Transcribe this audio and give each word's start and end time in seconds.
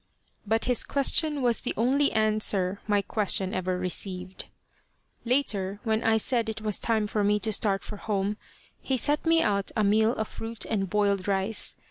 But 0.47 0.65
his 0.65 0.83
question 0.83 1.43
was 1.43 1.61
the 1.61 1.75
only 1.77 2.11
answer 2.11 2.81
my 2.87 3.03
question 3.03 3.53
ever 3.53 3.77
received. 3.77 4.45
Later, 5.25 5.79
when 5.83 6.01
I 6.01 6.17
said 6.17 6.49
it 6.49 6.59
was 6.63 6.79
time 6.79 7.05
for 7.05 7.23
me 7.23 7.39
to 7.41 7.53
start 7.53 7.83
for 7.83 7.97
home, 7.97 8.37
he 8.81 8.97
set 8.97 9.23
me 9.27 9.43
out 9.43 9.69
a 9.75 9.83
meal 9.83 10.13
of 10.13 10.27
fruit 10.27 10.65
and 10.65 10.89
boiled 10.89 11.27
rice. 11.27 11.75